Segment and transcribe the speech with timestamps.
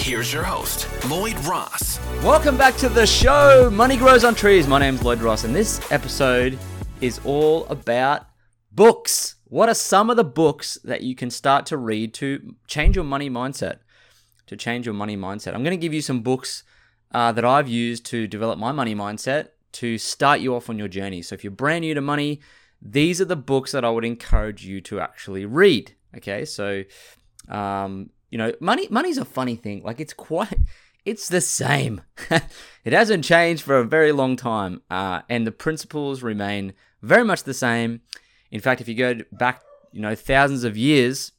[0.00, 2.00] Here's your host, Lloyd Ross.
[2.24, 3.68] Welcome back to the show.
[3.70, 4.66] Money grows on trees.
[4.66, 6.58] My name's Lloyd Ross, and this episode
[7.02, 8.26] is all about
[8.72, 9.34] books.
[9.44, 13.04] What are some of the books that you can start to read to change your
[13.04, 13.80] money mindset?
[14.46, 15.54] To change your money mindset.
[15.54, 16.64] I'm going to give you some books
[17.12, 20.88] uh, that I've used to develop my money mindset to start you off on your
[20.88, 21.20] journey.
[21.20, 22.40] So if you're brand new to money,
[22.80, 25.94] these are the books that I would encourage you to actually read.
[26.16, 26.84] Okay, so
[27.50, 29.82] um, you know, money money's a funny thing.
[29.82, 30.58] Like it's quite
[31.04, 32.02] it's the same.
[32.84, 37.44] it hasn't changed for a very long time, uh, and the principles remain very much
[37.44, 38.00] the same.
[38.50, 41.32] In fact, if you go back, you know, thousands of years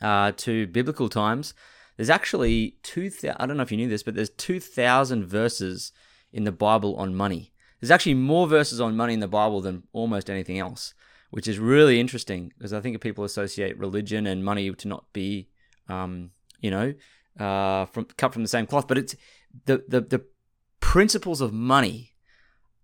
[0.00, 1.54] uh, to biblical times,
[1.96, 3.10] there's actually two.
[3.36, 5.92] I don't know if you knew this, but there's two thousand verses
[6.32, 7.52] in the Bible on money.
[7.80, 10.94] There's actually more verses on money in the Bible than almost anything else,
[11.30, 15.48] which is really interesting because I think people associate religion and money to not be,
[15.90, 16.94] um, you know,
[17.38, 18.88] uh, from cut from the same cloth.
[18.88, 19.16] But it's
[19.66, 20.24] the the the
[20.80, 22.14] principles of money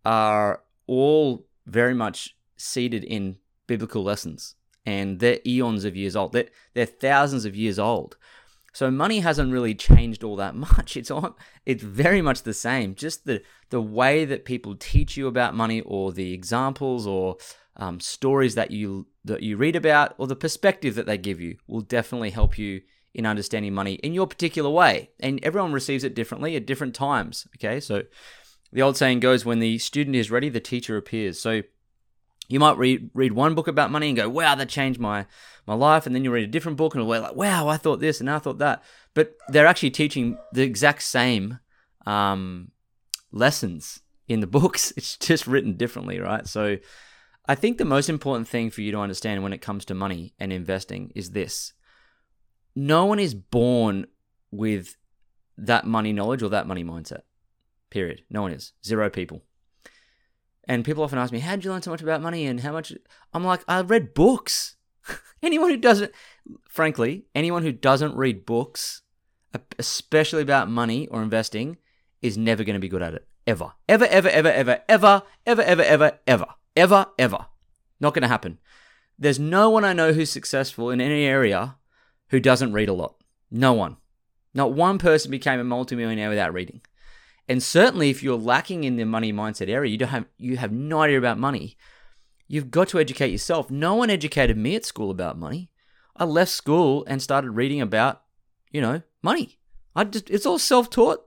[0.05, 4.55] are all very much seated in biblical lessons,
[4.85, 6.33] and they're eons of years old.
[6.33, 8.17] They're they're thousands of years old.
[8.73, 10.98] So money hasn't really changed all that much.
[10.98, 12.95] It's all, it's very much the same.
[12.95, 17.39] Just the the way that people teach you about money, or the examples, or
[17.77, 21.57] um, stories that you that you read about, or the perspective that they give you,
[21.67, 22.83] will definitely help you
[23.17, 25.11] in understanding money in your particular way.
[25.19, 27.48] And everyone receives it differently at different times.
[27.56, 28.03] Okay, so
[28.73, 31.62] the old saying goes, "When the student is ready, the teacher appears." So
[32.47, 35.27] you might read read one book about money and go, "Wow, that changed my
[35.67, 38.01] my life," and then you read a different book and you're like, "Wow, I thought
[38.01, 41.58] this and I thought that." But they're actually teaching the exact same
[42.05, 42.70] um,
[43.33, 44.92] lessons in the books.
[44.95, 46.46] It's just written differently, right?
[46.46, 46.77] So
[47.48, 50.35] I think the most important thing for you to understand when it comes to money
[50.39, 51.73] and investing is this:
[52.77, 54.07] no one is born
[54.51, 54.97] with
[55.57, 57.23] that money knowledge or that money mindset.
[57.91, 58.23] Period.
[58.31, 58.73] No one is.
[58.85, 59.42] Zero people.
[60.69, 62.73] And people often ask me, How did you learn so much about money and how
[62.73, 62.92] much?
[63.33, 64.77] I'm like, I read books.
[65.42, 66.13] anyone who doesn't,
[66.69, 69.03] frankly, anyone who doesn't read books,
[69.79, 71.79] especially about money or investing,
[72.20, 73.27] is never going to be good at it.
[73.47, 73.73] Ever.
[73.89, 77.47] Ever, ever, ever, ever, ever, ever, ever, ever, ever, ever, ever.
[78.01, 78.59] Not going to happen.
[79.19, 81.77] There's no one I know who's successful in any area
[82.31, 83.17] who doesn't read a lot.
[83.51, 83.97] No one.
[84.55, 86.81] Not one person became a multimillionaire without reading.
[87.48, 90.73] And certainly, if you're lacking in the money mindset area, you don't have you have
[90.73, 91.77] no idea about money.
[92.48, 93.70] You've got to educate yourself.
[93.70, 95.70] No one educated me at school about money.
[96.17, 98.23] I left school and started reading about,
[98.70, 99.59] you know, money.
[99.95, 101.25] I just it's all self-taught,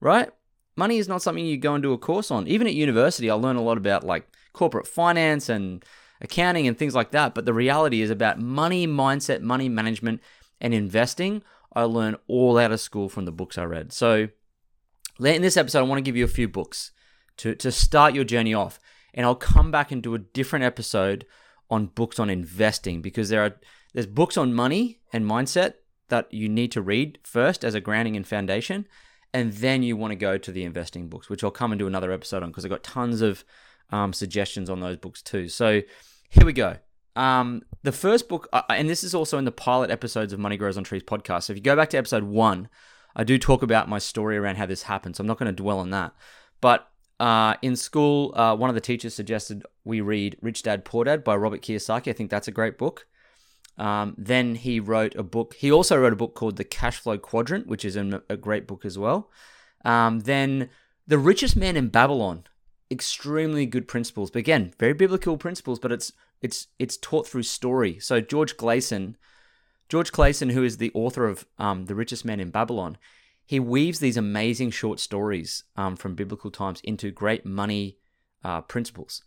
[0.00, 0.30] right?
[0.76, 2.48] Money is not something you go and do a course on.
[2.48, 5.84] Even at university, I learned a lot about like corporate finance and
[6.24, 7.34] accounting and things like that.
[7.34, 10.20] But the reality is about money mindset, money management,
[10.60, 11.42] and investing.
[11.72, 13.92] I learned all out of school from the books I read.
[13.92, 14.28] So
[15.20, 16.90] in this episode, I want to give you a few books
[17.38, 18.80] to, to start your journey off.
[19.12, 21.24] And I'll come back and do a different episode
[21.70, 23.56] on books on investing because there are
[23.92, 25.74] there's books on money and mindset
[26.08, 28.86] that you need to read first as a grounding and foundation.
[29.32, 31.86] And then you want to go to the investing books, which I'll come and do
[31.86, 33.44] another episode on because I've got tons of
[33.90, 35.48] um, suggestions on those books too.
[35.48, 35.82] So
[36.30, 36.76] here we go.
[37.16, 40.56] Um, the first book, uh, and this is also in the pilot episodes of Money
[40.56, 41.44] Grows on Trees podcast.
[41.44, 42.68] So if you go back to episode one,
[43.14, 45.62] I do talk about my story around how this happened, so I'm not going to
[45.62, 46.12] dwell on that.
[46.60, 46.88] But
[47.20, 51.22] uh, in school, uh, one of the teachers suggested we read Rich Dad Poor Dad
[51.22, 52.08] by Robert Kiyosaki.
[52.08, 53.06] I think that's a great book.
[53.78, 55.54] Um, then he wrote a book.
[55.54, 58.66] He also wrote a book called The Cash Flow Quadrant, which is a, a great
[58.66, 59.30] book as well.
[59.84, 60.70] Um, then
[61.06, 62.44] The Richest Man in Babylon,
[62.90, 64.30] extremely good principles.
[64.30, 67.98] But again, very biblical principles, but it's it's it's taught through story.
[67.98, 69.16] So George Clason,
[69.88, 72.98] George Clason, who is the author of um, The Richest Man in Babylon,
[73.46, 77.98] he weaves these amazing short stories um, from biblical times into great money
[78.42, 79.22] uh, principles.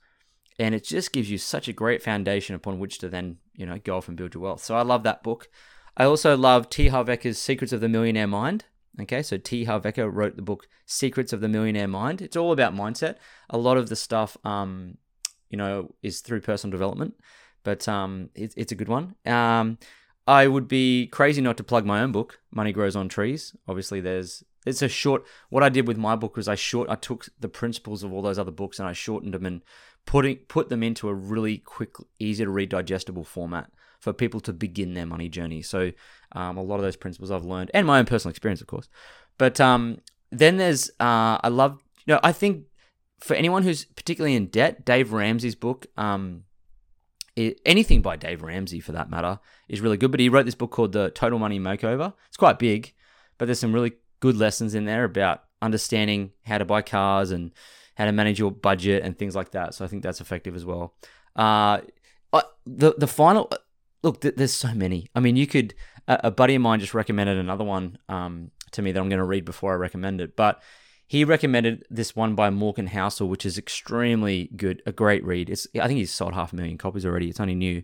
[0.60, 3.78] And it just gives you such a great foundation upon which to then, you know,
[3.78, 4.64] go off and build your wealth.
[4.64, 5.50] So I love that book.
[5.96, 6.88] I also love T.
[6.88, 8.66] Harv Secrets of the Millionaire Mind.
[9.02, 9.66] Okay, so T.
[9.66, 12.22] Harv Eker wrote the book Secrets of the Millionaire Mind.
[12.22, 13.18] It's all about mindset.
[13.50, 14.98] A lot of the stuff, um,
[15.50, 17.16] you know, is through personal development,
[17.64, 19.16] but um, it, it's a good one.
[19.26, 19.78] Um,
[20.26, 23.56] I would be crazy not to plug my own book, Money Grows on Trees.
[23.68, 25.24] Obviously, there's it's a short.
[25.50, 26.90] What I did with my book was I short.
[26.90, 29.62] I took the principles of all those other books and I shortened them and
[30.06, 34.54] putting put them into a really quick, easy to read, digestible format for people to
[34.54, 35.62] begin their money journey.
[35.62, 35.92] So
[36.34, 38.88] um, a lot of those principles I've learned and my own personal experience, of course.
[39.38, 40.00] But um,
[40.32, 42.66] then there's uh, I love you know I think
[43.20, 45.88] for anyone who's particularly in debt, Dave Ramsey's book.
[45.98, 46.44] Um,
[47.36, 49.40] it, anything by Dave Ramsey for that matter
[49.70, 50.10] is really good.
[50.10, 52.14] But he wrote this book called The Total Money Makeover.
[52.28, 52.94] It's quite big,
[53.38, 57.52] but there's some really good lessons in there about understanding how to buy cars and
[57.96, 59.76] how to manage your budget and things like that.
[59.76, 60.96] So I think that's effective as well.
[61.36, 61.82] Uh,
[62.68, 63.50] the the final
[64.08, 65.10] look, there's so many.
[65.16, 65.76] I mean, you could.
[66.08, 69.20] A, a buddy of mine just recommended another one um, to me that I'm going
[69.20, 70.62] to read before I recommend it, but
[71.06, 75.50] he recommended this one by Morgan Housel, which is extremely good, a great read.
[75.50, 77.30] It's I think he's sold half a million copies already.
[77.30, 77.84] It's only new,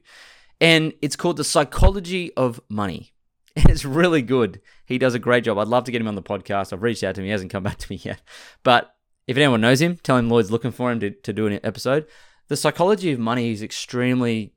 [0.60, 3.12] and it's called The Psychology of Money.
[3.56, 4.62] It's really good.
[4.84, 5.60] He does a great job.
[5.60, 6.74] I'd love to get him on the podcast.
[6.74, 7.26] I've reached out to him.
[7.26, 8.20] He hasn't come back to me yet.
[8.64, 8.96] But
[9.28, 12.08] if anyone knows him, tell him Lloyd's looking for him to, to do an episode.
[12.48, 14.56] The Psychology of Money is extremely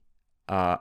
[0.48, 0.78] uh,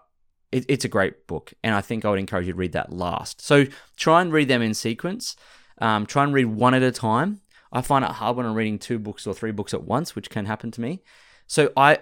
[0.51, 2.92] it, it's a great book, and I think I would encourage you to read that
[2.92, 3.42] last.
[3.42, 3.65] So
[3.97, 5.36] try and read them in sequence.
[5.80, 7.42] Um, try and read one at a time.
[7.71, 10.30] I find it hard when I'm reading two books or three books at once, which
[10.30, 11.01] can happen to me.
[11.47, 11.97] So I,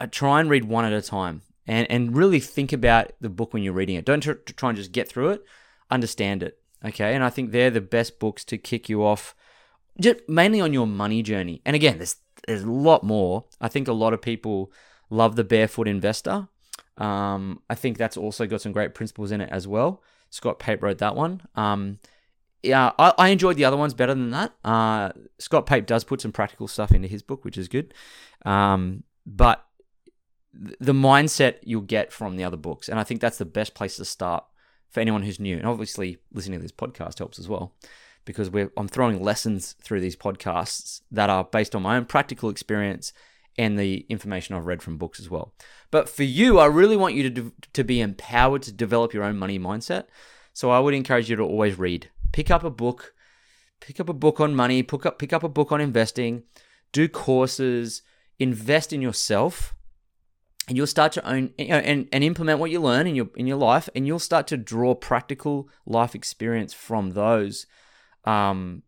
[0.00, 3.52] I try and read one at a time and, and really think about the book
[3.52, 4.06] when you're reading it.
[4.06, 5.44] Don't tr- try and just get through it,
[5.90, 6.58] understand it.
[6.84, 7.14] Okay.
[7.14, 9.34] And I think they're the best books to kick you off,
[10.00, 11.60] just mainly on your money journey.
[11.66, 12.16] And again, there's,
[12.46, 13.44] there's a lot more.
[13.60, 14.72] I think a lot of people
[15.10, 16.48] love The Barefoot Investor.
[16.98, 20.02] Um, I think that's also got some great principles in it as well.
[20.30, 21.42] Scott Pape wrote that one.
[21.54, 22.00] Um,
[22.62, 24.52] yeah, I, I, enjoyed the other ones better than that.
[24.64, 27.94] Uh, Scott Pape does put some practical stuff into his book, which is good.
[28.44, 29.64] Um, but
[30.52, 33.96] the mindset you'll get from the other books, and I think that's the best place
[33.96, 34.44] to start
[34.90, 35.56] for anyone who's new.
[35.56, 37.74] And obviously, listening to this podcast helps as well,
[38.24, 43.12] because I'm throwing lessons through these podcasts that are based on my own practical experience
[43.58, 45.52] and the information I've read from books as well.
[45.90, 49.36] But for you, I really want you to, to be empowered to develop your own
[49.36, 50.04] money mindset.
[50.52, 52.08] So I would encourage you to always read.
[52.32, 53.14] Pick up a book,
[53.80, 56.44] pick up a book on money, pick up, pick up a book on investing,
[56.92, 58.02] do courses,
[58.38, 59.74] invest in yourself.
[60.68, 63.28] And you'll start to own you know, and, and implement what you learn in your
[63.36, 67.66] in your life, and you'll start to draw practical life experience from those,
[68.24, 68.82] um,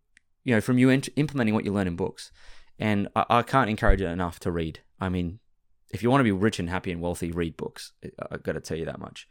[0.44, 2.30] you know, from you implementing what you learn in books.
[2.80, 4.80] And I, I can't encourage it enough to read.
[5.00, 5.38] I mean,
[5.90, 7.92] if you want to be rich and happy and wealthy, read books.
[8.30, 9.28] I've got to tell you that much.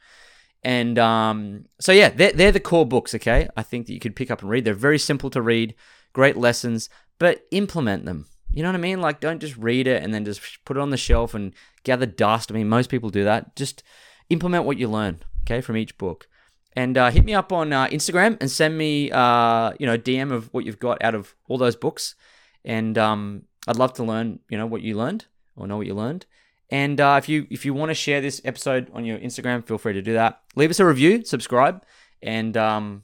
[0.63, 3.48] And um, so, yeah, they're, they're the core books, okay?
[3.56, 4.66] I think that you could pick up and read.
[4.66, 5.74] They're very simple to read,
[6.13, 8.28] great lessons, but implement them.
[8.51, 9.00] You know what I mean?
[9.00, 11.54] Like, don't just read it and then just put it on the shelf and
[11.84, 12.51] gather dust.
[12.51, 13.56] I mean, most people do that.
[13.56, 13.84] Just
[14.30, 16.28] implement what you learn, okay, from each book.
[16.74, 20.31] And uh, hit me up on uh, Instagram and send me, uh, you know, DM
[20.31, 22.16] of what you've got out of all those books.
[22.65, 25.25] And um, I'd love to learn, you know, what you learned
[25.56, 26.25] or know what you learned.
[26.69, 29.77] And uh, if you if you want to share this episode on your Instagram, feel
[29.77, 30.41] free to do that.
[30.56, 31.83] Leave us a review, subscribe,
[32.21, 33.03] and um,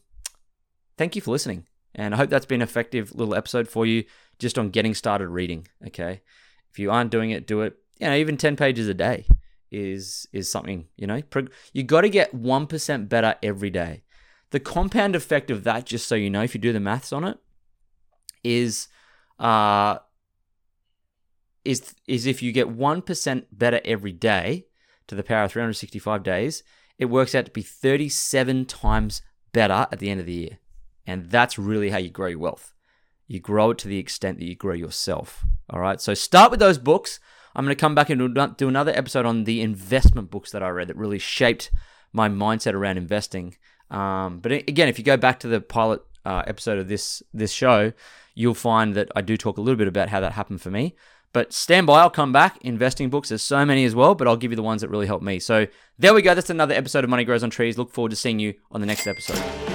[0.98, 1.66] thank you for listening.
[1.96, 4.04] And I hope that's been an effective little episode for you,
[4.38, 5.68] just on getting started reading.
[5.88, 6.22] Okay,
[6.72, 7.76] if you aren't doing it, do it.
[8.00, 9.26] You know, even ten pages a day
[9.72, 10.86] is is something.
[10.96, 11.22] You know,
[11.74, 14.04] you got to get one percent better every day.
[14.52, 17.24] The compound effect of that, just so you know, if you do the maths on
[17.24, 17.40] it,
[18.44, 18.90] is
[19.40, 20.00] uh,
[21.64, 24.66] is is if you get one percent better every day
[25.08, 26.64] to the power of 365 days,
[26.98, 30.60] it works out to be 37 times better at the end of the year,
[31.06, 32.74] and that's really how you grow your wealth.
[33.28, 35.44] You grow it to the extent that you grow yourself.
[35.70, 37.20] All right, so start with those books.
[37.56, 40.70] I'm going to come back and do another episode on the investment books that I
[40.70, 41.72] read that really shaped
[42.12, 43.56] my mindset around investing.
[43.90, 47.52] Um, but again, if you go back to the pilot uh, episode of this this
[47.52, 47.94] show,
[48.34, 50.96] you'll find that I do talk a little bit about how that happened for me.
[51.34, 52.58] But stand by, I'll come back.
[52.62, 55.08] Investing books, there's so many as well, but I'll give you the ones that really
[55.08, 55.40] helped me.
[55.40, 55.68] So
[56.00, 56.34] there we go.
[56.34, 57.78] That's another episode of Money Grows on Trees.
[57.78, 59.75] Look forward to seeing you on the next episode.